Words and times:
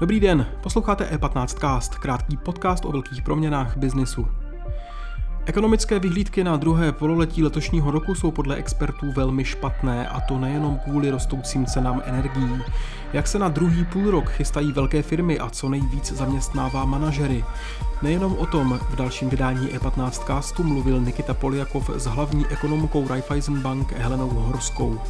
Dobrý 0.00 0.20
den, 0.20 0.46
posloucháte 0.62 1.04
E15cast, 1.04 1.98
krátký 1.98 2.36
podcast 2.36 2.84
o 2.84 2.92
velkých 2.92 3.22
proměnách 3.22 3.76
biznisu. 3.76 4.26
Ekonomické 5.48 5.98
vyhlídky 5.98 6.44
na 6.44 6.56
druhé 6.56 6.92
pololetí 6.92 7.42
letošního 7.42 7.90
roku 7.90 8.14
jsou 8.14 8.30
podle 8.30 8.56
expertů 8.56 9.12
velmi 9.12 9.44
špatné 9.44 10.08
a 10.08 10.20
to 10.20 10.38
nejenom 10.38 10.78
kvůli 10.78 11.10
rostoucím 11.10 11.66
cenám 11.66 12.02
energií. 12.04 12.62
Jak 13.12 13.28
se 13.28 13.38
na 13.38 13.48
druhý 13.48 13.84
půlrok 13.84 14.30
chystají 14.30 14.72
velké 14.72 15.02
firmy 15.02 15.38
a 15.38 15.50
co 15.50 15.68
nejvíc 15.68 16.12
zaměstnává 16.12 16.84
manažery. 16.84 17.44
Nejenom 18.02 18.36
o 18.38 18.46
tom 18.46 18.80
v 18.90 18.96
dalším 18.96 19.30
vydání 19.30 19.68
E15 19.68 20.10
castu 20.10 20.62
mluvil 20.62 21.00
Nikita 21.00 21.34
Poljakov 21.34 21.90
s 21.94 22.04
hlavní 22.04 22.46
ekonomkou 22.46 23.08
Raiffeisen 23.08 23.60
Bank 23.60 23.92
Helenou 23.92 24.28
Horskou. 24.28 25.00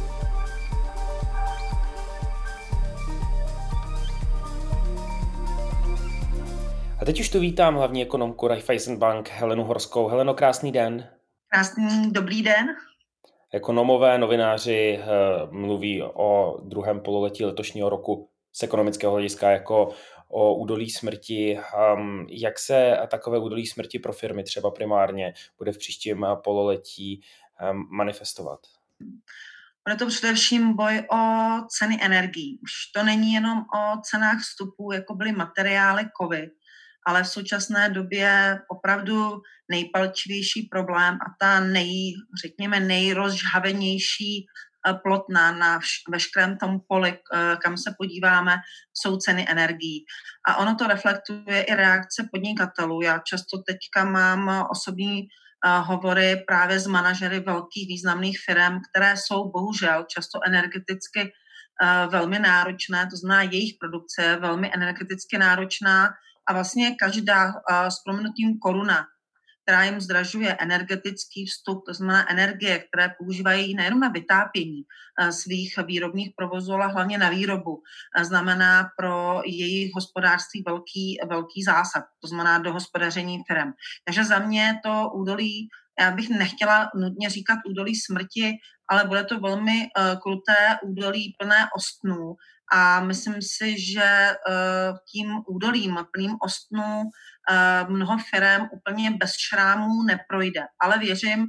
Teď 7.07 7.19
už 7.19 7.29
tu 7.29 7.39
vítám 7.39 7.75
hlavní 7.75 8.01
ekonomku 8.01 8.47
Raiffeisen 8.47 8.97
Bank 8.97 9.29
Helenu 9.29 9.63
Horskou. 9.63 10.07
Heleno, 10.07 10.33
krásný 10.33 10.71
den. 10.71 11.09
Krásný 11.49 12.11
dobrý 12.11 12.43
den. 12.43 12.67
Ekonomové, 13.53 14.17
novináři 14.17 14.99
eh, 15.01 15.05
mluví 15.51 16.03
o 16.03 16.59
druhém 16.63 16.99
pololetí 16.99 17.45
letošního 17.45 17.89
roku 17.89 18.29
z 18.51 18.63
ekonomického 18.63 19.13
hlediska 19.13 19.51
jako 19.51 19.89
o 20.27 20.55
údolí 20.55 20.89
smrti. 20.89 21.59
Um, 21.95 22.27
jak 22.29 22.59
se 22.59 22.97
takové 23.07 23.39
údolí 23.39 23.67
smrti 23.67 23.99
pro 23.99 24.13
firmy 24.13 24.43
třeba 24.43 24.71
primárně 24.71 25.33
bude 25.57 25.71
v 25.71 25.77
příštím 25.77 26.25
pololetí 26.43 27.21
um, 27.71 27.87
manifestovat? 27.91 28.59
Bude 29.87 29.95
to 29.95 30.07
především 30.07 30.75
boj 30.75 31.03
o 31.11 31.17
ceny 31.69 31.97
energií. 32.01 32.59
Už 32.63 32.71
to 32.95 33.03
není 33.03 33.33
jenom 33.33 33.57
o 33.59 34.01
cenách 34.01 34.41
vstupů, 34.41 34.91
jako 34.91 35.15
byly 35.15 35.31
materiály 35.31 36.03
kovy, 36.13 36.49
ale 37.07 37.23
v 37.23 37.27
současné 37.27 37.89
době 37.89 38.59
opravdu 38.67 39.41
nejpalčivější 39.71 40.63
problém 40.63 41.13
a 41.13 41.25
ta 41.39 41.59
nej, 41.59 42.13
řekněme, 42.41 42.79
nejrozžhavenější 42.79 44.45
eh, 44.45 44.93
plotna 44.93 45.51
na 45.51 45.79
vš- 45.79 46.11
veškerém 46.11 46.57
tom 46.57 46.79
poli, 46.87 47.19
eh, 47.33 47.57
kam 47.63 47.77
se 47.77 47.95
podíváme, 47.97 48.55
jsou 48.93 49.17
ceny 49.17 49.45
energií. 49.49 50.05
A 50.47 50.57
ono 50.57 50.75
to 50.75 50.87
reflektuje 50.87 51.61
i 51.61 51.75
reakce 51.75 52.29
podnikatelů. 52.31 53.01
Já 53.01 53.19
často 53.19 53.57
teďka 53.57 54.05
mám 54.05 54.67
osobní 54.71 55.21
uh, 55.21 55.87
hovory 55.87 56.43
právě 56.47 56.79
s 56.79 56.87
manažery 56.87 57.39
velkých 57.39 57.87
významných 57.87 58.39
firm, 58.45 58.79
které 58.89 59.17
jsou 59.17 59.51
bohužel 59.51 60.05
často 60.09 60.39
energeticky 60.47 61.33
velmi 62.09 62.39
náročné, 62.39 63.07
to 63.11 63.17
znamená 63.17 63.41
jejich 63.41 63.73
produkce 63.79 64.23
je 64.23 64.35
velmi 64.35 64.71
energeticky 64.73 65.37
náročná 65.37 66.09
a 66.47 66.53
vlastně 66.53 66.95
každá 66.95 67.53
s 67.89 68.03
proměnutím 68.03 68.59
koruna, 68.59 69.05
která 69.63 69.83
jim 69.83 70.01
zdražuje 70.01 70.57
energetický 70.59 71.45
vstup, 71.45 71.83
to 71.85 71.93
znamená 71.93 72.31
energie, 72.31 72.79
které 72.79 73.09
používají 73.19 73.75
nejenom 73.75 73.99
na 73.99 74.07
vytápění 74.07 74.81
svých 75.29 75.77
výrobních 75.85 76.31
provozů, 76.37 76.73
ale 76.73 76.87
hlavně 76.87 77.17
na 77.17 77.29
výrobu, 77.29 77.81
znamená 78.21 78.89
pro 78.97 79.41
jejich 79.45 79.91
hospodářství 79.95 80.63
velký, 80.67 81.17
velký 81.29 81.63
zásad, 81.63 82.03
to 82.21 82.27
znamená 82.27 82.59
do 82.59 82.73
hospodaření 82.73 83.43
firm. 83.47 83.71
Takže 84.05 84.23
za 84.23 84.39
mě 84.39 84.79
to 84.83 85.11
údolí, 85.13 85.69
já 85.99 86.11
bych 86.11 86.29
nechtěla 86.29 86.89
nutně 86.95 87.29
říkat 87.29 87.59
údolí 87.69 87.95
smrti, 87.95 88.57
ale 88.89 89.07
bude 89.07 89.23
to 89.23 89.39
velmi 89.39 89.71
uh, 89.71 90.19
kruté 90.19 90.77
údolí 90.83 91.35
plné 91.39 91.67
ostnů, 91.77 92.35
a 92.73 92.99
myslím 92.99 93.41
si, 93.41 93.79
že 93.93 94.03
eh, 94.03 94.35
tím 95.11 95.41
údolím 95.47 95.97
plným 96.13 96.35
ostnů 96.41 97.03
eh, 97.03 97.85
mnoho 97.89 98.17
firm 98.29 98.67
úplně 98.71 99.11
bez 99.11 99.31
šrámů 99.49 100.03
neprojde. 100.03 100.61
Ale 100.81 100.99
věřím, 100.99 101.47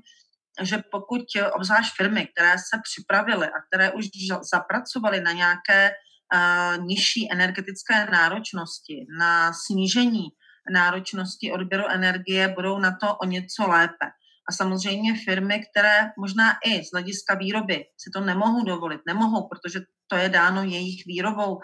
že 0.62 0.82
pokud 0.92 1.20
obzvlášť 1.52 1.96
firmy, 1.96 2.26
které 2.26 2.52
se 2.58 2.80
připravily 2.82 3.46
a 3.46 3.60
které 3.66 3.92
už 3.92 4.06
zapracovaly 4.54 5.20
na 5.20 5.32
nějaké 5.32 5.90
uh, 5.90 6.84
nižší 6.84 7.32
energetické 7.32 8.06
náročnosti, 8.12 9.06
na 9.18 9.52
snížení 9.52 10.28
náročnosti 10.72 11.52
odběru 11.52 11.84
energie, 11.88 12.48
budou 12.48 12.78
na 12.78 12.96
to 13.00 13.16
o 13.16 13.24
něco 13.24 13.68
lépe. 13.68 14.06
A 14.48 14.52
samozřejmě 14.52 15.14
firmy, 15.24 15.60
které 15.70 16.00
možná 16.18 16.44
i 16.66 16.84
z 16.84 16.90
hlediska 16.92 17.34
výroby 17.34 17.84
si 17.96 18.10
to 18.14 18.20
nemohou 18.20 18.64
dovolit, 18.64 19.00
nemohou, 19.06 19.48
protože 19.48 19.80
to 20.06 20.16
je 20.16 20.28
dáno 20.28 20.62
jejich 20.62 21.06
výrobou, 21.06 21.58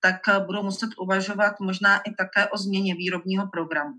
tak 0.00 0.28
eh, 0.28 0.40
budou 0.40 0.62
muset 0.62 0.90
uvažovat 0.98 1.60
možná 1.60 1.98
i 1.98 2.14
také 2.18 2.48
o 2.48 2.58
změně 2.58 2.94
výrobního 2.94 3.48
programu. 3.52 3.94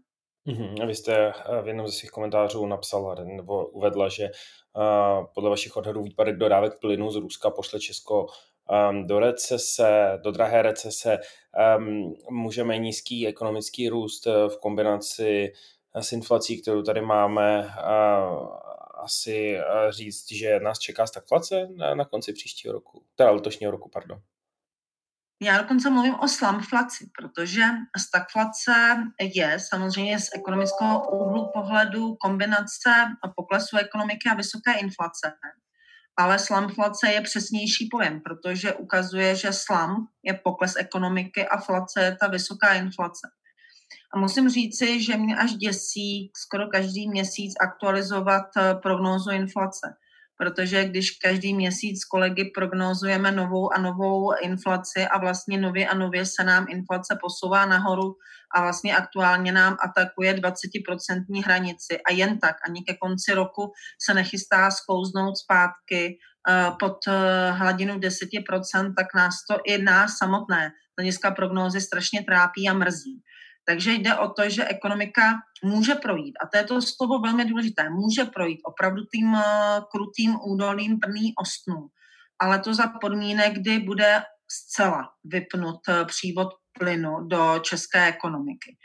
Mm-hmm. 0.47 0.87
Vy 0.87 0.95
jste 0.95 1.27
eh, 1.27 1.61
v 1.61 1.67
jednom 1.67 1.87
ze 1.87 1.93
svých 1.93 2.11
komentářů 2.11 2.65
napsala 2.65 3.15
nebo 3.15 3.67
uvedla, 3.67 4.09
že 4.09 4.23
uh, 4.23 5.25
podle 5.33 5.49
vašich 5.49 5.77
odhadů 5.77 6.03
výpadek 6.03 6.37
dodávek 6.37 6.79
plynu 6.79 7.11
z 7.11 7.15
Ruska 7.15 7.49
pošle 7.49 7.79
Česko 7.79 8.25
um, 8.89 9.07
do 9.07 9.19
recese, 9.19 10.19
do 10.23 10.31
drahé 10.31 10.61
recese. 10.61 11.17
Um, 11.77 12.13
můžeme 12.29 12.77
nízký 12.77 13.27
ekonomický 13.27 13.89
růst 13.89 14.25
v 14.25 14.59
kombinaci 14.61 15.53
s 15.95 16.11
inflací, 16.11 16.61
kterou 16.61 16.81
tady 16.83 17.01
máme, 17.01 17.73
asi 19.03 19.57
říct, 19.89 20.31
že 20.31 20.59
nás 20.59 20.79
čeká 20.79 21.07
stagflace 21.07 21.67
na, 21.75 21.95
na 21.95 22.05
konci 22.05 22.33
příštího 22.33 22.73
roku, 22.73 23.05
teda 23.15 23.31
letošního 23.31 23.71
roku, 23.71 23.89
pardon. 23.89 24.21
Já 25.41 25.57
dokonce 25.61 25.89
mluvím 25.89 26.15
o 26.15 26.27
slamflaci, 26.27 27.09
protože 27.17 27.63
stagflace 27.97 28.71
je 29.35 29.59
samozřejmě 29.59 30.19
z 30.19 30.29
ekonomického 30.35 31.11
úhlu 31.11 31.51
pohledu 31.53 32.15
kombinace 32.15 32.89
poklesu 33.35 33.77
ekonomiky 33.77 34.29
a 34.29 34.33
vysoké 34.33 34.73
inflace. 34.73 35.31
Ale 36.17 36.39
slamflace 36.39 37.11
je 37.11 37.21
přesnější 37.21 37.87
pojem, 37.91 38.21
protože 38.21 38.73
ukazuje, 38.73 39.35
že 39.35 39.53
slam 39.53 40.07
je 40.23 40.33
pokles 40.33 40.75
ekonomiky 40.75 41.47
a 41.47 41.57
flace 41.57 42.03
je 42.03 42.17
ta 42.21 42.27
vysoká 42.27 42.73
inflace. 42.73 43.27
A 44.13 44.19
musím 44.19 44.49
říci, 44.49 45.03
že 45.03 45.17
mě 45.17 45.37
až 45.37 45.53
děsí 45.53 46.31
skoro 46.35 46.67
každý 46.67 47.09
měsíc 47.09 47.53
aktualizovat 47.61 48.45
eh, 48.57 48.75
prognózu 48.75 49.31
inflace. 49.31 49.95
Protože 50.37 50.85
když 50.85 51.11
každý 51.11 51.53
měsíc 51.53 52.05
kolegy 52.05 52.51
prognózujeme 52.55 53.31
novou 53.31 53.73
a 53.73 53.81
novou 53.81 54.33
inflaci 54.41 55.07
a 55.07 55.17
vlastně 55.17 55.57
nově 55.57 55.87
a 55.87 55.95
nově 55.95 56.25
se 56.25 56.43
nám 56.43 56.65
inflace 56.69 57.17
posouvá 57.21 57.65
nahoru 57.65 58.15
a 58.55 58.61
vlastně 58.61 58.97
aktuálně 58.97 59.51
nám 59.51 59.77
atakuje 59.83 60.33
20% 60.33 61.43
hranici 61.45 61.99
a 62.09 62.13
jen 62.13 62.39
tak 62.39 62.55
ani 62.69 62.83
ke 62.83 62.93
konci 62.93 63.33
roku 63.33 63.71
se 64.01 64.13
nechystá 64.13 64.71
sklouznout 64.71 65.37
zpátky 65.37 66.17
eh, 66.49 66.71
pod 66.79 66.97
eh, 67.07 67.51
hladinu 67.51 67.99
10%, 67.99 68.93
tak 68.97 69.07
nás 69.15 69.35
to 69.49 69.57
i 69.65 69.77
nás 69.77 70.17
samotné 70.17 70.71
hlediska 70.97 71.31
prognózy 71.31 71.81
strašně 71.81 72.23
trápí 72.23 72.69
a 72.69 72.73
mrzí. 72.73 73.21
Takže 73.69 73.93
jde 73.93 74.15
o 74.15 74.29
to, 74.29 74.49
že 74.49 74.65
ekonomika 74.65 75.21
může 75.63 75.95
projít, 75.95 76.33
a 76.43 76.47
to 76.47 76.57
je 76.57 76.63
to 76.63 76.81
slovo 76.81 77.19
velmi 77.19 77.45
důležité, 77.45 77.89
může 77.89 78.25
projít 78.25 78.59
opravdu 78.63 79.01
tím 79.15 79.33
uh, 79.33 79.41
krutým 79.91 80.39
údolím 80.45 80.99
plný 80.99 81.33
ostnů, 81.41 81.87
ale 82.41 82.59
to 82.59 82.73
za 82.73 82.87
podmínek, 83.01 83.53
kdy 83.53 83.79
bude 83.79 84.23
zcela 84.51 85.09
vypnut 85.23 85.79
uh, 85.87 86.07
přívod 86.07 86.47
plynu 86.79 87.27
do 87.27 87.59
české 87.61 88.05
ekonomiky. 88.05 88.77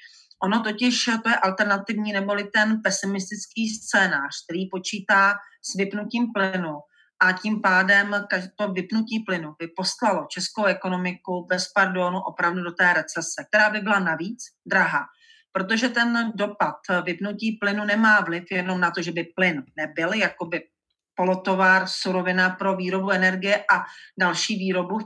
Ono 0.43 0.63
totiž, 0.63 1.05
to 1.23 1.29
je 1.29 1.37
alternativní 1.37 2.13
neboli 2.13 2.45
ten 2.45 2.81
pesimistický 2.85 3.69
scénář, 3.69 4.45
který 4.45 4.69
počítá 4.71 5.35
s 5.63 5.79
vypnutím 5.79 6.33
plynu, 6.33 6.75
a 7.23 7.33
tím 7.33 7.61
pádem 7.61 8.27
to 8.57 8.73
vypnutí 8.73 9.21
plynu 9.21 9.55
by 9.59 9.69
poslalo 9.77 10.27
českou 10.31 10.65
ekonomiku 10.65 11.47
bez 11.49 11.73
pardonu 11.73 12.21
opravdu 12.21 12.63
do 12.63 12.73
té 12.73 12.93
recese, 12.93 13.45
která 13.49 13.71
by 13.71 13.81
byla 13.81 13.99
navíc 13.99 14.45
drahá. 14.67 15.05
Protože 15.53 15.89
ten 15.89 16.33
dopad 16.35 16.77
vypnutí 17.05 17.53
plynu 17.53 17.85
nemá 17.85 18.21
vliv 18.21 18.45
jenom 18.51 18.81
na 18.81 18.91
to, 18.91 19.03
že 19.03 19.13
by 19.13 19.25
plyn 19.25 19.65
nebyl 19.77 20.13
jakoby 20.13 20.63
polotovar, 21.15 21.87
surovina 21.87 22.51
pro 22.51 22.77
výrobu 22.77 23.11
energie 23.11 23.65
a 23.73 23.85
další 24.21 24.57
výrobu 24.57 24.95
uh, 24.95 25.03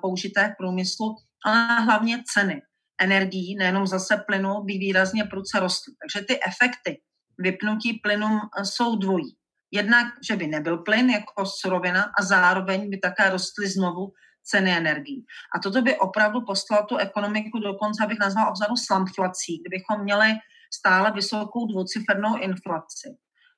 použité 0.00 0.48
v 0.48 0.56
průmyslu, 0.58 1.16
ale 1.44 1.80
hlavně 1.80 2.22
ceny 2.32 2.62
energií, 3.00 3.56
nejenom 3.56 3.86
zase 3.86 4.16
plynu, 4.26 4.62
by 4.62 4.72
výrazně 4.72 5.24
prudce 5.24 5.60
rostly. 5.60 5.94
Takže 6.02 6.26
ty 6.26 6.40
efekty 6.46 7.00
vypnutí 7.38 8.00
plynu 8.02 8.40
jsou 8.62 8.96
dvojí. 8.96 9.36
Jednak, 9.72 10.06
že 10.28 10.36
by 10.36 10.46
nebyl 10.46 10.78
plyn 10.78 11.10
jako 11.10 11.46
surovina 11.46 12.02
a 12.18 12.22
zároveň 12.22 12.90
by 12.90 12.98
také 12.98 13.30
rostly 13.30 13.68
znovu 13.68 14.12
ceny 14.42 14.72
energií. 14.72 15.24
A 15.56 15.58
toto 15.58 15.82
by 15.82 15.98
opravdu 15.98 16.40
poslalo 16.40 16.86
tu 16.86 16.96
ekonomiku 16.96 17.58
dokonce, 17.58 18.04
abych 18.04 18.18
nazval 18.18 18.48
obzadu 18.48 18.76
slamflací, 18.76 19.62
kdybychom 19.62 20.04
měli 20.04 20.34
stále 20.74 21.12
vysokou 21.12 21.66
dvoucifernou 21.66 22.36
inflaci. 22.36 23.08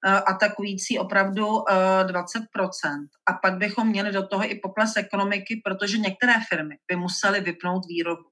atakující 0.04 0.98
opravdu 0.98 1.46
20%. 1.46 1.64
A 3.28 3.32
pak 3.32 3.54
bychom 3.56 3.88
měli 3.88 4.12
do 4.12 4.26
toho 4.26 4.50
i 4.50 4.60
pokles 4.62 4.96
ekonomiky, 4.96 5.62
protože 5.64 5.98
některé 5.98 6.34
firmy 6.48 6.76
by 6.88 6.96
musely 6.96 7.40
vypnout 7.40 7.82
výrobu. 7.88 8.28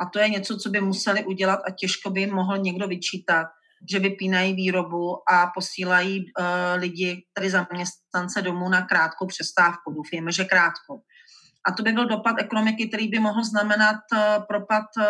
A 0.00 0.06
to 0.06 0.18
je 0.18 0.28
něco, 0.28 0.56
co 0.56 0.70
by 0.70 0.80
museli 0.80 1.24
udělat 1.24 1.60
a 1.66 1.70
těžko 1.70 2.10
by 2.10 2.20
jim 2.20 2.34
mohl 2.34 2.58
někdo 2.58 2.88
vyčítat, 2.88 3.46
že 3.90 3.98
vypínají 3.98 4.54
výrobu 4.54 5.30
a 5.30 5.46
posílají 5.54 6.24
uh, 6.24 6.46
lidi, 6.74 7.24
tedy 7.32 7.50
zaměstnance 7.50 8.42
domů 8.42 8.68
na 8.68 8.82
krátkou 8.82 9.26
přestávku. 9.26 9.92
Doufujeme, 9.92 10.32
že 10.32 10.44
krátkou. 10.44 11.02
A 11.68 11.72
to 11.72 11.82
by 11.82 11.92
byl 11.92 12.06
dopad 12.06 12.36
ekonomiky, 12.38 12.88
který 12.88 13.08
by 13.08 13.18
mohl 13.18 13.44
znamenat 13.44 13.96
uh, 14.12 14.44
propad 14.48 14.84
uh, 14.98 15.04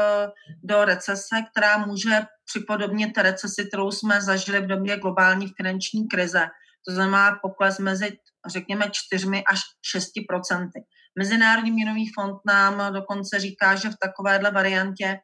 do 0.63 0.85
recese, 0.85 1.43
která 1.51 1.87
může 1.87 2.23
připodobnit 2.45 3.19
recesi, 3.19 3.65
kterou 3.69 3.91
jsme 3.91 4.23
zažili 4.23 4.61
v 4.61 4.67
době 4.67 4.99
globální 4.99 5.49
finanční 5.57 6.09
krize. 6.09 6.47
To 6.89 6.95
znamená 6.95 7.39
pokles 7.43 7.79
mezi, 7.79 8.19
řekněme, 8.47 8.85
4 8.93 9.27
až 9.47 9.61
6 9.87 10.11
procenty. 10.29 10.81
Mezinárodní 11.19 11.71
měnový 11.71 12.13
fond 12.15 12.37
nám 12.47 12.93
dokonce 12.93 13.41
říká, 13.41 13.75
že 13.75 13.89
v 13.91 13.97
takovéhle 14.01 14.51
variantě 14.51 15.19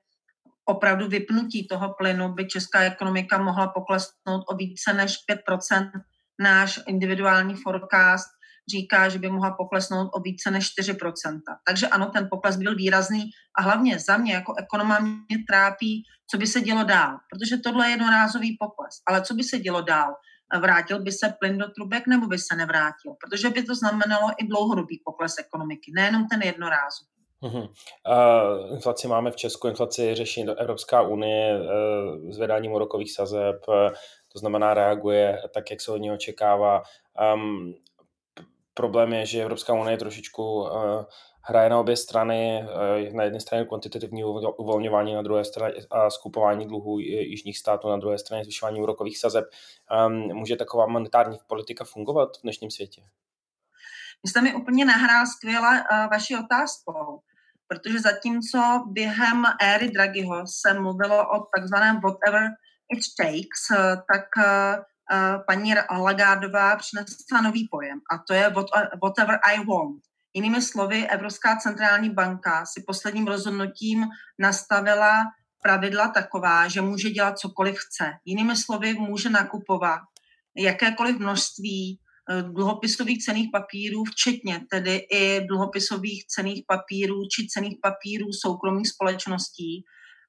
opravdu 0.68 1.08
vypnutí 1.08 1.68
toho 1.68 1.94
plynu 1.94 2.32
by 2.32 2.48
česká 2.48 2.80
ekonomika 2.80 3.38
mohla 3.38 3.68
poklesnout 3.68 4.44
o 4.48 4.56
více 4.56 4.92
než 4.92 5.16
5% 5.48 5.90
Náš 6.40 6.80
individuální 6.86 7.54
forecast 7.54 8.28
říká, 8.70 9.08
že 9.08 9.18
by 9.18 9.30
mohla 9.30 9.50
poklesnout 9.50 10.10
o 10.14 10.20
více 10.20 10.50
než 10.50 10.70
4% 10.78 11.40
Takže 11.66 11.86
ano, 11.88 12.06
ten 12.06 12.28
pokles 12.30 12.56
byl 12.56 12.74
výrazný 12.74 13.30
a 13.58 13.62
hlavně 13.62 13.98
za 13.98 14.16
mě 14.16 14.34
jako 14.34 14.54
ekonoma 14.58 14.98
mě 14.98 15.44
trápí, 15.48 16.02
co 16.30 16.38
by 16.38 16.46
se 16.46 16.60
dělo 16.60 16.84
dál, 16.84 17.18
protože 17.30 17.56
tohle 17.56 17.86
je 17.86 17.90
jednorázový 17.90 18.56
pokles. 18.60 18.94
Ale 19.08 19.22
co 19.22 19.34
by 19.34 19.44
se 19.44 19.58
dělo 19.58 19.82
dál? 19.82 20.14
Vrátil 20.60 21.02
by 21.02 21.12
se 21.12 21.34
plyn 21.40 21.58
do 21.58 21.68
trubek 21.68 22.06
nebo 22.06 22.26
by 22.26 22.38
se 22.38 22.56
nevrátil? 22.56 23.14
Protože 23.20 23.50
by 23.50 23.62
to 23.62 23.74
znamenalo 23.74 24.30
i 24.38 24.46
dlouhodobý 24.46 25.02
pokles 25.04 25.34
ekonomiky, 25.38 25.92
nejenom 25.94 26.28
ten 26.28 26.42
jednorázový. 26.42 27.17
Uh, 27.42 28.72
inflaci 28.72 29.08
máme 29.08 29.30
v 29.30 29.36
Česku, 29.36 29.68
inflaci 29.68 30.14
řeší 30.14 30.42
Evropská 30.42 31.02
unie 31.02 31.60
uh, 31.60 32.30
zvedáním 32.30 32.72
úrokových 32.72 33.12
sazeb, 33.12 33.68
uh, 33.68 33.74
to 34.32 34.38
znamená 34.38 34.74
reaguje 34.74 35.42
tak, 35.54 35.70
jak 35.70 35.80
se 35.80 35.92
od 35.92 35.96
něj 35.96 36.12
očekává. 36.12 36.82
Um, 37.34 37.74
problém 38.74 39.12
je, 39.12 39.26
že 39.26 39.42
Evropská 39.42 39.72
unie 39.72 39.96
trošičku 39.96 40.62
uh, 40.62 40.68
hraje 41.42 41.70
na 41.70 41.80
obě 41.80 41.96
strany. 41.96 42.64
Na 43.12 43.24
jedné 43.24 43.40
straně 43.40 43.64
kvantitativní 43.64 44.24
uvolňování, 44.56 45.14
na 45.14 45.22
druhé 45.22 45.44
straně 45.44 45.74
a 45.90 46.10
skupování 46.10 46.66
dluhů 46.66 46.98
jižních 46.98 47.58
států, 47.58 47.88
na 47.88 47.96
druhé 47.96 48.18
straně 48.18 48.44
zvyšování 48.44 48.80
úrokových 48.80 49.18
sazeb. 49.18 49.44
Um, 50.06 50.12
může 50.12 50.56
taková 50.56 50.86
monetární 50.86 51.38
politika 51.46 51.84
fungovat 51.84 52.36
v 52.36 52.42
dnešním 52.42 52.70
světě? 52.70 53.02
Vy 54.24 54.30
jste 54.30 54.40
mi 54.40 54.54
úplně 54.54 54.84
nahrál 54.84 55.26
skvěle 55.26 55.84
uh, 55.92 56.10
vaši 56.10 56.36
otázkou 56.36 57.22
protože 57.68 58.00
zatímco 58.00 58.84
během 58.86 59.44
éry 59.60 59.90
Draghiho 59.90 60.46
se 60.46 60.74
mluvilo 60.74 61.30
o 61.30 61.46
takzvaném 61.56 62.00
whatever 62.00 62.50
it 62.92 63.04
takes, 63.18 63.80
tak 64.12 64.24
eh, 64.38 64.78
eh, 65.12 65.38
paní 65.46 65.74
Lagardová 65.90 66.76
přinesla 66.76 67.40
nový 67.40 67.68
pojem 67.70 68.00
a 68.12 68.18
to 68.18 68.34
je 68.34 68.54
whatever 69.02 69.38
I 69.44 69.64
want. 69.64 70.02
Jinými 70.34 70.62
slovy, 70.62 71.08
Evropská 71.08 71.56
centrální 71.56 72.10
banka 72.10 72.66
si 72.66 72.82
posledním 72.86 73.26
rozhodnutím 73.26 74.06
nastavila 74.38 75.24
pravidla 75.62 76.08
taková, 76.08 76.68
že 76.68 76.80
může 76.80 77.10
dělat 77.10 77.38
cokoliv 77.38 77.76
chce. 77.78 78.12
Jinými 78.24 78.56
slovy, 78.56 78.94
může 78.94 79.30
nakupovat 79.30 80.00
jakékoliv 80.56 81.18
množství 81.18 81.98
Eh, 81.98 82.07
dluhopisových 82.42 83.24
cených 83.24 83.48
papírů, 83.52 84.04
včetně 84.04 84.60
tedy 84.70 84.96
i 85.12 85.46
dluhopisových 85.46 86.26
cených 86.26 86.64
papírů 86.66 87.22
či 87.36 87.46
cených 87.46 87.78
papírů 87.82 88.26
soukromých 88.32 88.88
společností 88.88 89.84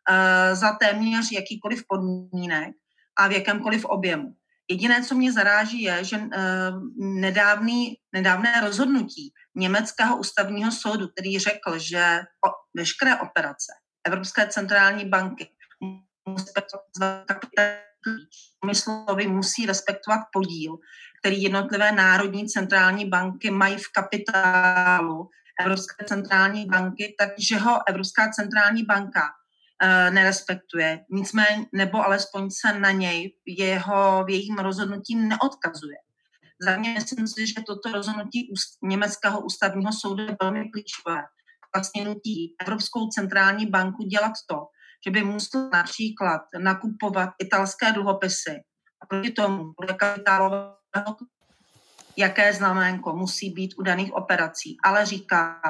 eh, 0.10 0.56
za 0.56 0.72
téměř 0.72 1.32
jakýkoliv 1.32 1.84
podmínek 1.88 2.76
a 3.18 3.28
v 3.28 3.32
jakémkoliv 3.32 3.86
objemu. 3.86 4.36
Jediné, 4.72 5.04
co 5.04 5.16
mě 5.16 5.32
zaráží, 5.32 5.82
je, 5.82 6.04
že 6.04 6.18
eh, 6.18 6.72
nedávný, 6.98 7.98
nedávné 8.14 8.62
rozhodnutí 8.62 9.34
německého 9.56 10.18
ústavního 10.18 10.72
soudu, 10.72 11.08
který 11.08 11.40
řekl, 11.40 11.80
že 11.80 12.20
veškeré 12.76 13.16
operace 13.16 13.74
Evropské 14.06 14.48
centrální 14.48 15.06
banky 15.06 15.48
musí 16.26 16.52
musí 19.28 19.66
respektovat 19.66 20.20
podíl, 20.34 20.78
který 21.20 21.44
jednotlivé 21.44 21.92
národní 21.92 22.48
centrální 22.48 23.06
banky 23.06 23.52
mají 23.52 23.78
v 23.78 23.92
kapitálu 23.94 25.30
Evropské 25.62 26.06
centrální 26.06 26.66
banky, 26.66 27.16
takže 27.20 27.58
ho 27.58 27.80
Evropská 27.90 28.30
centrální 28.30 28.84
banka 28.84 29.22
uh, 29.24 30.14
nerespektuje, 30.14 31.06
nicméně, 31.10 31.66
nebo 31.74 32.06
alespoň 32.06 32.50
se 32.52 32.80
na 32.80 32.92
něj 32.92 33.34
jeho, 33.46 34.24
v 34.24 34.30
jejím 34.30 34.58
rozhodnutí 34.58 35.16
neodkazuje. 35.16 35.98
Za 36.62 36.78
mě 36.78 36.94
myslím 36.94 37.28
si, 37.28 37.48
že 37.48 37.62
toto 37.68 37.92
rozhodnutí 37.92 38.50
úst, 38.52 38.78
německého 38.84 39.42
ústavního 39.42 39.94
soudu 39.94 40.24
je 40.24 40.38
velmi 40.42 40.70
klíčové. 40.70 41.22
Vlastně 41.76 42.06
nutí 42.06 42.56
Evropskou 42.62 43.08
centrální 43.08 43.66
banku 43.66 44.04
dělat 44.04 44.34
to, 44.50 44.68
že 45.06 45.12
by 45.12 45.24
musel 45.24 45.70
například 45.70 46.42
nakupovat 46.58 47.30
italské 47.40 47.92
dluhopisy 47.92 48.56
a 49.02 49.06
proti 49.06 49.32
tomu 49.32 49.74
bude 49.80 49.94
jaké 52.18 52.54
znamenko 52.54 53.16
musí 53.16 53.50
být 53.50 53.74
u 53.78 53.82
daných 53.82 54.14
operací, 54.14 54.78
ale 54.84 55.06
říká, 55.06 55.62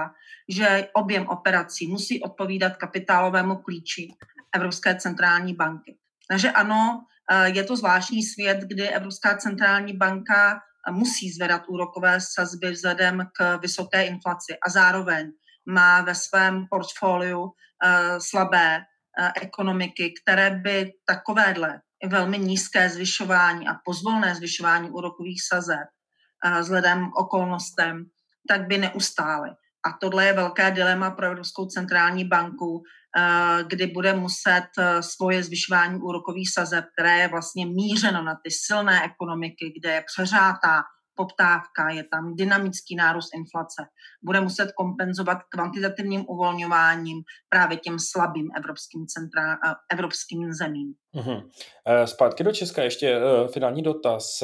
že 0.50 0.88
objem 0.94 1.28
operací 1.28 1.88
musí 1.88 2.24
odpovídat 2.24 2.78
kapitálovému 2.78 3.56
klíči 3.56 4.08
Evropské 4.56 4.96
centrální 4.96 5.54
banky. 5.54 5.98
Takže 6.30 6.52
ano, 6.52 7.06
eh, 7.32 7.50
je 7.50 7.64
to 7.64 7.76
zvláštní 7.76 8.24
svět, 8.24 8.60
kdy 8.60 8.90
Evropská 8.90 9.38
centrální 9.38 9.94
banka 9.94 10.62
musí 10.92 11.32
zvedat 11.32 11.64
úrokové 11.68 12.22
sazby 12.22 12.72
vzhledem 12.72 13.28
k 13.34 13.58
vysoké 13.58 14.04
inflaci 14.04 14.58
a 14.66 14.70
zároveň 14.70 15.32
má 15.66 16.02
ve 16.02 16.16
svém 16.16 16.66
portfoliu 16.70 17.42
uh, 17.42 17.52
slabé 18.18 18.82
ekonomiky, 19.42 20.14
které 20.24 20.50
by 20.50 20.94
takovéhle 21.06 21.82
velmi 22.08 22.40
nízké 22.40 22.90
zvyšování 22.90 23.68
a 23.68 23.74
pozvolné 23.86 24.36
zvyšování 24.36 24.90
úrokových 24.90 25.42
sazeb 25.48 25.88
vzhledem 26.60 27.12
k 27.12 27.16
okolnostem, 27.16 28.06
tak 28.50 28.68
by 28.68 28.78
neustály. 28.78 29.50
A 29.86 29.98
tohle 30.02 30.26
je 30.26 30.34
velké 30.34 30.72
dilema 30.72 31.12
pro 31.12 31.26
Evropskou 31.26 31.66
centrální 31.66 32.26
banku, 32.26 32.84
kdy 33.68 33.88
bude 33.88 34.14
muset 34.14 34.68
svoje 35.00 35.44
zvyšování 35.44 36.02
úrokových 36.02 36.54
sazeb, 36.54 36.86
které 36.94 37.18
je 37.18 37.28
vlastně 37.28 37.66
mířeno 37.66 38.24
na 38.24 38.36
ty 38.44 38.52
silné 38.52 39.04
ekonomiky, 39.04 39.74
kde 39.80 39.92
je 39.92 40.04
přeřátá 40.08 40.84
poptávka, 41.20 41.90
je 41.90 42.04
tam 42.04 42.36
dynamický 42.36 42.96
nárůst 42.96 43.30
inflace. 43.36 43.82
Bude 44.24 44.42
muset 44.42 44.72
kompenzovat 44.72 45.38
kvantitativním 45.50 46.26
uvolňováním 46.28 47.18
právě 47.50 47.78
těm 47.78 47.98
slabým 48.00 48.48
evropským, 48.58 49.06
centra, 49.08 49.58
evropským 49.92 50.54
zemím. 50.54 50.94
Uhum. 51.14 51.50
Zpátky 52.06 52.44
do 52.44 52.52
Česka 52.52 52.84
ještě 52.84 53.08
e, 53.10 53.48
finální 53.48 53.82
dotaz 53.82 54.44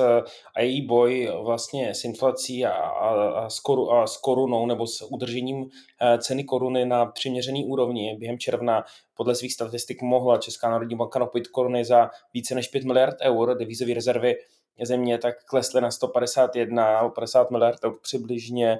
a 0.55 0.61
její 0.61 0.87
boj 0.87 1.31
vlastně 1.43 1.93
s 1.93 2.03
inflací 2.03 2.65
a, 2.65 2.71
a, 2.71 3.49
s, 3.49 3.59
koru, 3.59 3.91
a 3.91 4.07
s 4.07 4.17
korunou 4.17 4.65
nebo 4.65 4.87
s 4.87 5.01
udržením 5.11 5.69
ceny 6.17 6.43
koruny 6.43 6.85
na 6.85 7.05
přiměřený 7.05 7.65
úrovni. 7.65 8.17
Během 8.19 8.39
června 8.39 8.83
podle 9.13 9.35
svých 9.35 9.53
statistik 9.53 10.01
mohla 10.01 10.37
Česká 10.37 10.69
národní 10.69 10.95
banka 10.95 11.19
nakupit 11.19 11.47
koruny 11.47 11.85
za 11.85 12.09
více 12.33 12.55
než 12.55 12.67
5 12.67 12.83
miliard 12.83 13.15
eur, 13.21 13.57
devizové 13.57 13.93
rezervy 13.93 14.35
země 14.83 15.17
tak 15.17 15.43
klesly 15.43 15.81
na 15.81 15.91
151, 15.91 17.09
50 17.09 17.51
miliard 17.51 17.79
přibližně. 18.01 18.79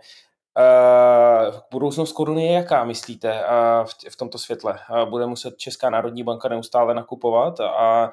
Uh, 0.57 1.55
budoucnost 1.71 2.11
koruny 2.11 2.45
je 2.45 2.53
jaká, 2.53 2.83
myslíte, 2.83 3.33
uh, 3.33 3.87
v, 3.87 4.13
v 4.13 4.15
tomto 4.15 4.37
světle? 4.37 4.79
Uh, 4.89 5.09
bude 5.09 5.25
muset 5.25 5.57
Česká 5.57 5.89
národní 5.89 6.23
banka 6.23 6.49
neustále 6.49 6.93
nakupovat 6.93 7.59
a, 7.59 7.65
a, 7.65 8.11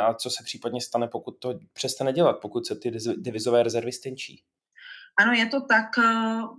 a 0.00 0.14
co 0.14 0.30
se 0.30 0.44
případně 0.44 0.80
stane, 0.80 1.08
pokud 1.08 1.30
to 1.38 1.54
přestane 1.72 2.12
dělat, 2.12 2.38
pokud 2.42 2.66
se 2.66 2.76
ty 2.76 2.90
divizové 3.16 3.62
rezervy 3.62 3.92
stenčí? 3.92 4.42
Ano, 5.18 5.32
je 5.32 5.46
to 5.46 5.60
tak. 5.60 5.86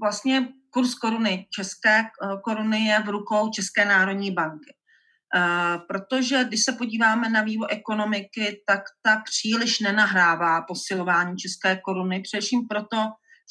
Vlastně 0.02 0.48
kurz 0.70 0.96
koruny, 0.96 1.48
české 1.50 2.04
koruny 2.44 2.86
je 2.86 3.04
v 3.04 3.10
rukou 3.10 3.50
České 3.50 3.86
národní 3.86 4.32
banky. 4.32 4.74
Eh, 5.36 5.78
protože 5.88 6.44
když 6.44 6.64
se 6.64 6.72
podíváme 6.72 7.30
na 7.30 7.42
vývoj 7.42 7.68
ekonomiky, 7.72 8.64
tak 8.68 8.82
ta 9.02 9.22
příliš 9.26 9.80
nenahrává 9.80 10.62
posilování 10.62 11.38
české 11.38 11.78
koruny, 11.78 12.22
především 12.22 12.68
proto, 12.68 12.98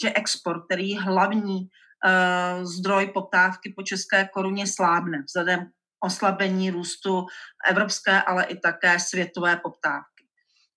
že 0.02 0.12
export, 0.14 0.64
který 0.64 0.90
je 0.90 1.00
hlavní 1.00 1.56
uh, 1.60 2.64
zdroj 2.64 3.10
poptávky 3.14 3.72
po 3.76 3.82
české 3.82 4.28
koruně, 4.32 4.66
slábne 4.66 5.22
vzhledem 5.26 5.66
oslabení 6.04 6.70
růstu 6.70 7.26
evropské, 7.70 8.22
ale 8.22 8.44
i 8.44 8.58
také 8.58 9.00
světové 9.00 9.56
poptávky. 9.56 10.24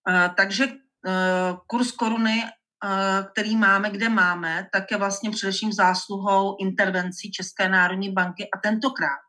Uh, 0.09 0.35
takže 0.35 0.67
kurz 1.67 1.91
koruny, 1.91 2.43
který 3.31 3.55
máme, 3.55 3.89
kde 3.89 4.09
máme, 4.09 4.67
tak 4.73 4.91
je 4.91 4.97
vlastně 4.97 5.31
především 5.31 5.73
zásluhou 5.73 6.57
intervencí 6.59 7.31
České 7.31 7.69
národní 7.69 8.11
banky 8.11 8.43
a 8.43 8.59
tentokrát 8.63 9.19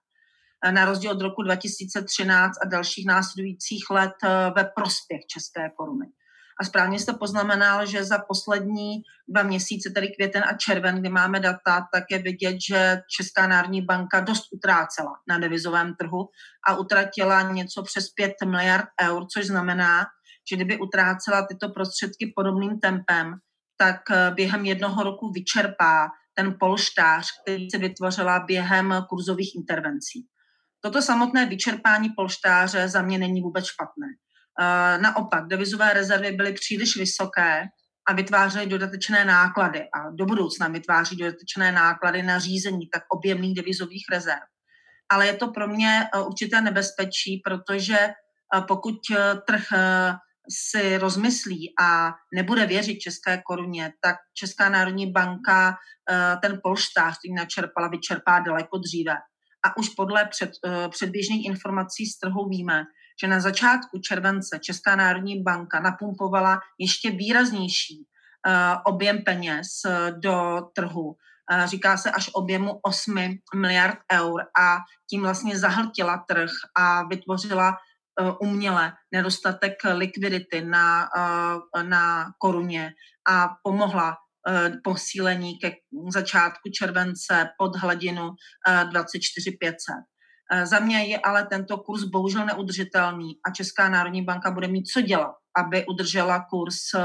na 0.70 0.84
rozdíl 0.84 1.10
od 1.10 1.20
roku 1.20 1.42
2013 1.42 2.52
a 2.62 2.68
dalších 2.68 3.06
následujících 3.06 3.84
let 3.90 4.14
ve 4.56 4.64
prospěch 4.64 5.20
české 5.26 5.70
koruny. 5.76 6.06
A 6.60 6.64
správně 6.64 6.98
jste 6.98 7.12
poznamenal, 7.12 7.86
že 7.86 8.04
za 8.04 8.18
poslední 8.18 9.02
dva 9.28 9.42
měsíce, 9.42 9.90
tedy 9.90 10.08
květen 10.08 10.42
a 10.46 10.56
červen, 10.56 11.00
kdy 11.00 11.08
máme 11.08 11.40
data, 11.40 11.86
tak 11.94 12.04
je 12.10 12.18
vidět, 12.18 12.56
že 12.68 13.02
Česká 13.16 13.46
národní 13.46 13.82
banka 13.82 14.20
dost 14.20 14.44
utrácela 14.52 15.12
na 15.28 15.38
devizovém 15.38 15.94
trhu 15.94 16.28
a 16.68 16.76
utratila 16.76 17.42
něco 17.42 17.82
přes 17.82 18.10
5 18.10 18.32
miliard 18.44 18.88
eur, 19.02 19.26
což 19.34 19.46
znamená, 19.46 20.06
že 20.50 20.56
kdyby 20.56 20.78
utrácela 20.78 21.46
tyto 21.46 21.68
prostředky 21.68 22.32
podobným 22.36 22.80
tempem, 22.80 23.34
tak 23.76 24.10
eh, 24.10 24.30
během 24.30 24.64
jednoho 24.64 25.02
roku 25.02 25.30
vyčerpá 25.30 26.08
ten 26.34 26.56
polštář, 26.60 27.26
který 27.42 27.70
se 27.70 27.78
vytvořila 27.78 28.40
během 28.40 28.94
kurzových 29.08 29.54
intervencí. 29.54 30.26
Toto 30.84 31.02
samotné 31.02 31.46
vyčerpání 31.46 32.08
polštáře 32.16 32.88
za 32.88 33.02
mě 33.02 33.18
není 33.18 33.40
vůbec 33.40 33.66
špatné. 33.66 34.06
Eh, 34.60 34.98
naopak, 34.98 35.46
devizové 35.46 35.92
rezervy 35.92 36.32
byly 36.32 36.52
příliš 36.52 36.96
vysoké 36.96 37.62
a 38.08 38.12
vytvářely 38.12 38.66
dodatečné 38.66 39.24
náklady 39.24 39.80
a 39.80 40.10
do 40.10 40.26
budoucna 40.26 40.68
vytváří 40.68 41.16
dodatečné 41.16 41.72
náklady 41.72 42.22
na 42.22 42.38
řízení 42.38 42.88
tak 42.92 43.02
objemných 43.12 43.54
devizových 43.54 44.04
rezerv. 44.12 44.42
Ale 45.08 45.26
je 45.26 45.32
to 45.32 45.48
pro 45.48 45.68
mě 45.68 46.04
eh, 46.14 46.20
určité 46.20 46.60
nebezpečí, 46.60 47.42
protože 47.44 47.98
eh, 47.98 48.14
pokud 48.68 48.94
trh 49.46 49.64
si 50.48 50.98
rozmyslí 50.98 51.72
a 51.80 52.12
nebude 52.34 52.66
věřit 52.66 52.98
české 52.98 53.42
koruně, 53.46 53.92
tak 54.00 54.16
Česká 54.34 54.68
národní 54.68 55.12
banka 55.12 55.76
ten 56.42 56.60
polštář, 56.62 57.18
který 57.18 57.34
načerpala, 57.34 57.88
vyčerpá 57.88 58.38
daleko 58.38 58.78
dříve. 58.78 59.14
A 59.64 59.76
už 59.76 59.88
podle 59.88 60.24
před, 60.24 60.50
předběžných 60.88 61.46
informací 61.46 62.06
z 62.06 62.18
trhu 62.18 62.48
víme, 62.48 62.84
že 63.20 63.26
na 63.26 63.40
začátku 63.40 63.98
července 63.98 64.58
Česká 64.58 64.96
národní 64.96 65.42
banka 65.42 65.80
napumpovala 65.80 66.60
ještě 66.78 67.10
výraznější 67.10 67.98
uh, 67.98 68.52
objem 68.84 69.24
peněz 69.24 69.66
uh, 69.86 70.20
do 70.20 70.60
trhu. 70.74 71.16
Říká 71.64 71.96
se 71.96 72.10
až 72.10 72.30
objemu 72.32 72.80
8 72.82 73.14
miliard 73.54 73.98
eur 74.12 74.42
a 74.60 74.76
tím 75.10 75.22
vlastně 75.22 75.58
zahltila 75.58 76.24
trh 76.28 76.50
a 76.76 77.02
vytvořila 77.08 77.76
uměle 78.40 78.92
nedostatek 79.12 79.72
likvidity 79.92 80.64
na, 80.64 81.08
na 81.82 82.26
koruně 82.38 82.92
a 83.28 83.48
pomohla 83.62 84.16
posílení 84.84 85.58
ke 85.58 85.72
začátku 86.12 86.70
července 86.70 87.48
pod 87.58 87.76
hladinu 87.76 88.30
24 88.90 89.50
500. 89.50 89.78
Eh, 90.52 90.66
za 90.66 90.80
mě 90.80 91.04
je 91.04 91.18
ale 91.18 91.46
tento 91.46 91.78
kurz 91.78 92.04
bohužel 92.04 92.46
neudržitelný 92.46 93.38
a 93.46 93.50
Česká 93.50 93.88
národní 93.88 94.22
banka 94.22 94.50
bude 94.50 94.68
mít 94.68 94.86
co 94.86 95.00
dělat, 95.00 95.34
aby 95.56 95.86
udržela 95.86 96.46
kurz 96.50 96.76
eh, 96.94 97.02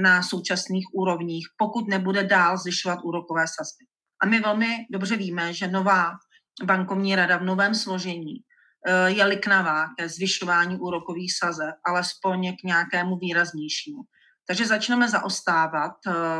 na 0.00 0.22
současných 0.22 0.84
úrovních, 0.94 1.46
pokud 1.56 1.88
nebude 1.88 2.24
dál 2.24 2.56
zvyšovat 2.56 2.98
úrokové 3.04 3.44
sazby. 3.46 3.84
A 4.22 4.26
my 4.26 4.40
velmi 4.40 4.86
dobře 4.90 5.16
víme, 5.16 5.54
že 5.54 5.68
nová 5.68 6.10
bankovní 6.64 7.16
rada 7.16 7.36
v 7.36 7.44
novém 7.44 7.74
složení 7.74 8.34
eh, 8.86 9.10
je 9.10 9.24
liknavá 9.24 9.86
ke 9.98 10.08
zvyšování 10.08 10.78
úrokových 10.78 11.32
sazeb, 11.38 11.74
alespoň 11.86 12.56
k 12.56 12.62
nějakému 12.64 13.16
výraznějšímu. 13.16 14.02
Takže 14.46 14.66
začneme 14.66 15.08
zaostávat 15.08 15.92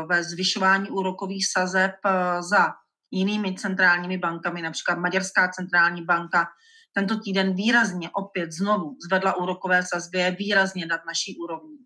ve 0.09 0.23
zvyšování 0.23 0.89
úrokových 0.89 1.45
sazeb 1.51 1.91
za 2.39 2.73
jinými 3.11 3.55
centrálními 3.55 4.17
bankami, 4.17 4.61
například 4.61 4.97
Maďarská 4.97 5.47
centrální 5.47 6.05
banka 6.05 6.47
tento 6.95 7.19
týden 7.19 7.53
výrazně 7.53 8.09
opět 8.09 8.51
znovu 8.51 8.95
zvedla 9.07 9.35
úrokové 9.35 9.83
sazby, 9.83 10.17
je 10.17 10.31
výrazně 10.31 10.85
nad 10.85 11.01
naší 11.07 11.37
úrovní. 11.37 11.77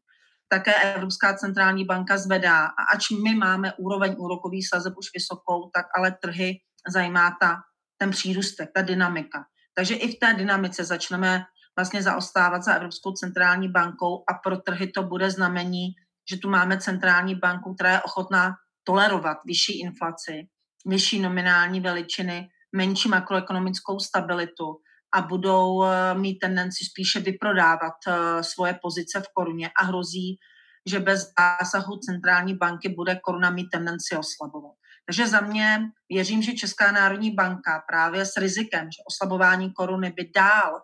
Také 0.50 0.76
Evropská 0.76 1.34
centrální 1.34 1.86
banka 1.86 2.18
zvedá 2.18 2.66
a 2.66 2.84
ač 2.94 3.10
my 3.10 3.36
máme 3.36 3.74
úroveň 3.74 4.16
úrokových 4.18 4.70
sazeb 4.70 4.94
už 4.98 5.06
vysokou, 5.14 5.70
tak 5.76 5.86
ale 5.98 6.12
trhy 6.12 6.60
zajímá 6.88 7.38
ta, 7.42 7.56
ten 7.98 8.12
přírůstek, 8.12 8.70
ta 8.76 8.82
dynamika. 8.82 9.46
Takže 9.76 9.96
i 9.96 10.16
v 10.16 10.20
té 10.20 10.34
dynamice 10.34 10.84
začneme 10.84 11.44
vlastně 11.78 12.04
zaostávat 12.04 12.64
za 12.64 12.74
Evropskou 12.74 13.12
centrální 13.12 13.70
bankou 13.70 14.24
a 14.30 14.34
pro 14.34 14.58
trhy 14.58 14.88
to 14.88 15.04
bude 15.04 15.32
znamení, 15.32 15.88
že 16.30 16.38
tu 16.38 16.50
máme 16.50 16.78
centrální 16.78 17.36
banku, 17.36 17.74
která 17.74 17.92
je 17.92 18.02
ochotná 18.02 18.54
tolerovat 18.84 19.38
vyšší 19.46 19.80
inflaci 19.80 20.48
vyšší 20.88 21.20
nominální 21.20 21.80
veličiny, 21.80 22.50
menší 22.76 23.10
makroekonomickou 23.10 24.00
stabilitu 24.00 24.78
a 25.16 25.22
budou 25.22 25.84
eh, 25.84 26.14
mít 26.14 26.40
tendenci 26.40 26.86
spíše 26.86 27.20
vyprodávat 27.20 27.94
eh, 28.08 28.44
svoje 28.44 28.80
pozice 28.82 29.20
v 29.20 29.34
koruně 29.34 29.70
a 29.80 29.84
hrozí, 29.84 30.38
že 30.86 31.00
bez 31.00 31.32
zásahu 31.40 31.98
centrální 31.98 32.54
banky 32.54 32.90
bude 32.90 33.16
koruna 33.16 33.50
mít 33.50 33.70
tendenci 33.70 34.18
oslabovat. 34.18 34.76
Takže 35.06 35.28
za 35.28 35.42
mě 35.42 35.80
věřím, 36.10 36.42
že 36.42 36.54
Česká 36.54 36.92
národní 36.92 37.32
banka 37.32 37.84
právě 37.88 38.26
s 38.26 38.38
rizikem, 38.38 38.84
že 38.84 39.04
oslabování 39.08 39.74
koruny 39.74 40.12
by 40.12 40.32
dál 40.36 40.82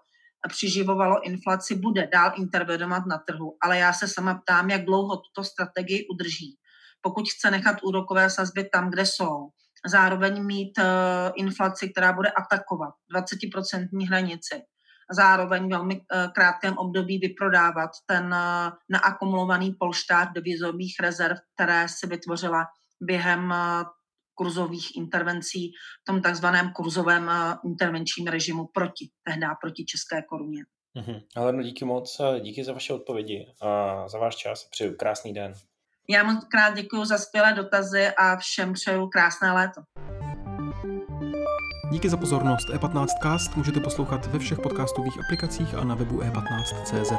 přiživovalo 0.50 1.22
inflaci, 1.28 1.76
bude 1.76 2.08
dál 2.14 2.32
intervenovat 2.38 3.06
na 3.06 3.18
trhu. 3.18 3.58
Ale 3.62 3.78
já 3.78 3.94
se 3.94 4.08
sama 4.08 4.36
ptám, 4.36 4.70
jak 4.70 4.86
dlouho 4.86 5.18
tuto 5.18 5.44
strategii 5.44 6.08
udrží. 6.14 6.58
Pokud 7.02 7.26
chce 7.30 7.52
nechat 7.52 7.84
úrokové 7.84 8.30
sazby 8.30 8.70
tam, 8.74 8.90
kde 8.90 9.06
jsou, 9.06 9.50
zároveň 9.88 10.44
mít 10.46 10.78
uh, 10.78 10.86
inflaci, 11.36 11.90
která 11.90 12.14
bude 12.14 12.30
atakovat 12.30 12.94
20% 13.16 14.08
hranici. 14.08 14.62
Zároveň 15.12 15.70
velmi 15.70 15.96
uh, 15.96 16.32
krátkém 16.34 16.78
období 16.78 17.18
vyprodávat 17.18 17.90
ten 18.06 18.26
uh, 18.26 18.72
naakumulovaný 18.90 19.76
polštář 19.80 20.28
devizových 20.36 20.96
rezerv, 21.00 21.38
které 21.56 21.88
si 21.90 22.08
vytvořila 22.08 22.66
během 23.02 23.54
kurzových 24.36 24.98
intervencí 24.98 25.72
v 26.02 26.06
tom 26.06 26.22
takzvaném 26.22 26.72
kurzovém 26.72 27.24
uh, 27.28 27.72
intervenčním 27.72 28.28
režimu 28.28 28.68
proti, 28.74 29.10
tehdy 29.24 29.46
proti 29.62 29.86
české 29.86 30.22
koruně. 30.30 30.64
Mm-hmm. 30.98 31.22
Ale 31.36 31.54
no 31.54 31.64
díky 31.64 31.86
moc, 31.86 32.22
díky 32.40 32.64
za 32.64 32.74
vaše 32.74 32.94
odpovědi 32.94 33.48
a 33.62 34.08
za 34.08 34.18
váš 34.18 34.36
čas. 34.36 34.70
Přeju 34.70 34.96
krásný 34.96 35.34
den. 35.34 35.54
Já 36.10 36.24
moc 36.24 36.46
krát 36.52 36.76
děkuji 36.76 37.06
za 37.06 37.18
skvělé 37.18 37.54
dotazy 37.54 38.08
a 38.08 38.38
všem 38.38 38.74
přeju 38.74 39.08
krásné 39.08 39.52
léto. 39.52 39.82
Díky 41.92 42.10
za 42.10 42.18
pozornost. 42.18 42.70
E15cast 42.70 43.58
můžete 43.58 43.80
poslouchat 43.80 44.26
ve 44.26 44.40
všech 44.40 44.60
podcastových 44.60 45.20
aplikacích 45.20 45.76
a 45.76 45.84
na 45.84 45.96
webu 45.96 46.20
e15.cz. 46.20 47.12